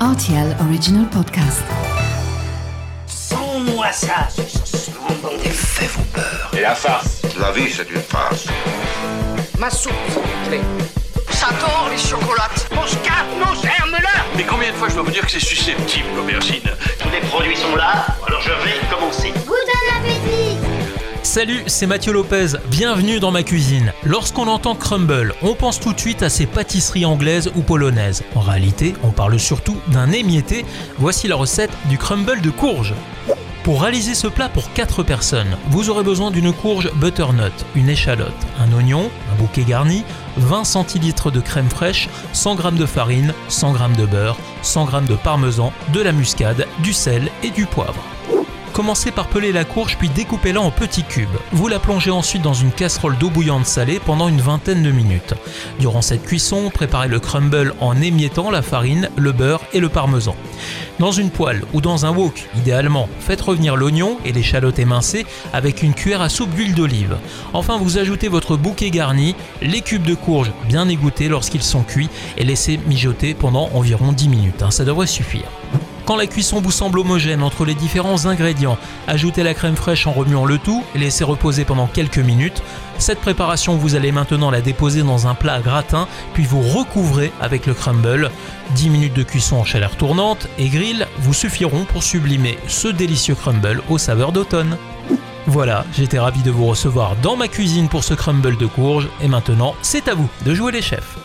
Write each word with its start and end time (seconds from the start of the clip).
RTL 0.00 0.54
Original 0.60 1.06
Podcast. 1.08 1.62
Sans-moi 3.06 3.90
ça, 3.92 4.28
Les 5.42 5.50
faits 5.50 5.90
vont 5.92 6.02
peur. 6.12 6.50
Et 6.56 6.60
la 6.60 6.74
farce 6.74 7.22
La 7.40 7.50
vie, 7.52 7.70
c'est 7.70 7.88
une 7.90 8.02
farce. 8.02 8.46
Ma 9.58 9.70
soupe, 9.70 9.92
s'il 10.08 10.20
vous 10.20 10.48
plaît. 10.48 10.60
J'adore 11.30 11.88
les 11.90 11.98
chocolates. 11.98 12.68
Mon 12.74 12.86
scarpe, 12.86 13.26
mon 13.38 13.54
germe-là 13.54 14.24
Mais 14.36 14.44
combien 14.44 14.70
de 14.70 14.76
fois 14.76 14.88
je 14.88 14.94
dois 14.94 15.02
vous 15.04 15.10
dire 15.10 15.24
que 15.24 15.30
c'est 15.30 15.40
susceptible, 15.40 16.08
l'aubergine? 16.14 16.70
Salut, 21.36 21.64
c'est 21.66 21.86
Mathieu 21.86 22.14
Lopez, 22.14 22.56
bienvenue 22.70 23.20
dans 23.20 23.30
ma 23.30 23.42
cuisine. 23.42 23.92
Lorsqu'on 24.04 24.46
entend 24.46 24.74
crumble, 24.74 25.34
on 25.42 25.52
pense 25.52 25.78
tout 25.78 25.92
de 25.92 26.00
suite 26.00 26.22
à 26.22 26.30
ces 26.30 26.46
pâtisseries 26.46 27.04
anglaises 27.04 27.52
ou 27.54 27.60
polonaises. 27.60 28.24
En 28.34 28.40
réalité, 28.40 28.94
on 29.02 29.10
parle 29.10 29.38
surtout 29.38 29.76
d'un 29.88 30.12
émietté. 30.12 30.64
Voici 30.96 31.28
la 31.28 31.36
recette 31.36 31.76
du 31.90 31.98
crumble 31.98 32.40
de 32.40 32.48
courge. 32.48 32.94
Pour 33.64 33.82
réaliser 33.82 34.14
ce 34.14 34.28
plat 34.28 34.48
pour 34.48 34.72
4 34.72 35.02
personnes, 35.02 35.58
vous 35.68 35.90
aurez 35.90 36.04
besoin 36.04 36.30
d'une 36.30 36.54
courge 36.54 36.90
butternut, 36.94 37.52
une 37.74 37.90
échalote, 37.90 38.32
un 38.58 38.72
oignon, 38.72 39.10
un 39.30 39.36
bouquet 39.36 39.64
garni, 39.64 40.04
20 40.38 40.64
centilitres 40.64 41.30
de 41.30 41.40
crème 41.40 41.68
fraîche, 41.68 42.08
100 42.32 42.56
g 42.62 42.70
de 42.70 42.86
farine, 42.86 43.34
100 43.48 43.76
g 43.76 43.84
de 43.98 44.06
beurre, 44.06 44.38
100 44.62 44.86
g 44.86 44.96
de 45.06 45.16
parmesan, 45.16 45.70
de 45.92 46.00
la 46.00 46.12
muscade, 46.12 46.66
du 46.82 46.94
sel 46.94 47.30
et 47.42 47.50
du 47.50 47.66
poivre. 47.66 48.02
Commencez 48.76 49.10
par 49.10 49.28
peler 49.28 49.52
la 49.52 49.64
courge 49.64 49.96
puis 49.96 50.10
découpez-la 50.10 50.60
en 50.60 50.70
petits 50.70 51.02
cubes. 51.02 51.30
Vous 51.50 51.66
la 51.66 51.78
plongez 51.78 52.10
ensuite 52.10 52.42
dans 52.42 52.52
une 52.52 52.70
casserole 52.70 53.16
d'eau 53.16 53.30
bouillante 53.30 53.64
salée 53.64 53.98
pendant 54.04 54.28
une 54.28 54.42
vingtaine 54.42 54.82
de 54.82 54.90
minutes. 54.90 55.32
Durant 55.80 56.02
cette 56.02 56.24
cuisson, 56.24 56.68
préparez 56.68 57.08
le 57.08 57.18
crumble 57.18 57.72
en 57.80 57.98
émiettant 58.02 58.50
la 58.50 58.60
farine, 58.60 59.08
le 59.16 59.32
beurre 59.32 59.62
et 59.72 59.80
le 59.80 59.88
parmesan. 59.88 60.36
Dans 60.98 61.10
une 61.10 61.30
poêle 61.30 61.62
ou 61.72 61.80
dans 61.80 62.04
un 62.04 62.14
wok, 62.14 62.44
idéalement, 62.54 63.08
faites 63.18 63.40
revenir 63.40 63.76
l'oignon 63.76 64.18
et 64.26 64.32
l'échalote 64.32 64.78
émincée 64.78 65.24
avec 65.54 65.82
une 65.82 65.94
cuillère 65.94 66.20
à 66.20 66.28
soupe 66.28 66.54
d'huile 66.54 66.74
d'olive. 66.74 67.16
Enfin, 67.54 67.78
vous 67.78 67.96
ajoutez 67.96 68.28
votre 68.28 68.58
bouquet 68.58 68.90
garni, 68.90 69.34
les 69.62 69.80
cubes 69.80 70.02
de 70.02 70.14
courge 70.14 70.52
bien 70.68 70.86
égouttés 70.86 71.30
lorsqu'ils 71.30 71.62
sont 71.62 71.82
cuits 71.82 72.10
et 72.36 72.44
laissez 72.44 72.78
mijoter 72.86 73.32
pendant 73.32 73.70
environ 73.72 74.12
10 74.12 74.28
minutes. 74.28 74.62
hein, 74.62 74.70
ça 74.70 74.84
devrait 74.84 75.06
suffire. 75.06 75.48
Quand 76.06 76.14
la 76.14 76.28
cuisson 76.28 76.60
vous 76.60 76.70
semble 76.70 77.00
homogène 77.00 77.42
entre 77.42 77.64
les 77.64 77.74
différents 77.74 78.26
ingrédients, 78.26 78.78
ajoutez 79.08 79.42
la 79.42 79.54
crème 79.54 79.74
fraîche 79.74 80.06
en 80.06 80.12
remuant 80.12 80.44
le 80.44 80.56
tout 80.56 80.84
et 80.94 80.98
laissez 80.98 81.24
reposer 81.24 81.64
pendant 81.64 81.88
quelques 81.88 82.18
minutes. 82.18 82.62
Cette 82.98 83.18
préparation, 83.18 83.74
vous 83.74 83.96
allez 83.96 84.12
maintenant 84.12 84.52
la 84.52 84.60
déposer 84.60 85.02
dans 85.02 85.26
un 85.26 85.34
plat 85.34 85.54
à 85.54 85.60
gratin, 85.60 86.06
puis 86.32 86.44
vous 86.44 86.60
recouvrez 86.60 87.32
avec 87.40 87.66
le 87.66 87.74
crumble. 87.74 88.30
10 88.76 88.88
minutes 88.90 89.14
de 89.14 89.24
cuisson 89.24 89.56
en 89.56 89.64
chaleur 89.64 89.96
tournante 89.96 90.46
et 90.58 90.68
grill 90.68 91.08
vous 91.18 91.34
suffiront 91.34 91.84
pour 91.84 92.04
sublimer 92.04 92.56
ce 92.68 92.86
délicieux 92.86 93.34
crumble 93.34 93.82
aux 93.88 93.98
saveurs 93.98 94.30
d'automne. 94.30 94.76
Voilà, 95.48 95.84
j'étais 95.92 96.20
ravi 96.20 96.42
de 96.42 96.52
vous 96.52 96.66
recevoir 96.66 97.16
dans 97.16 97.36
ma 97.36 97.48
cuisine 97.48 97.88
pour 97.88 98.04
ce 98.04 98.14
crumble 98.14 98.56
de 98.56 98.66
courge 98.66 99.08
et 99.20 99.26
maintenant, 99.26 99.74
c'est 99.82 100.06
à 100.06 100.14
vous 100.14 100.28
de 100.44 100.54
jouer 100.54 100.70
les 100.70 100.82
chefs. 100.82 101.18